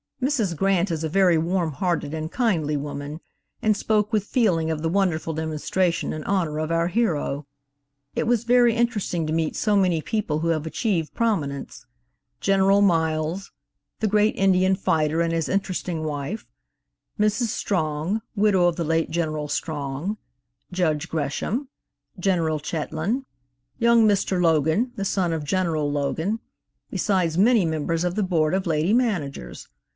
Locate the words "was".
8.27-8.43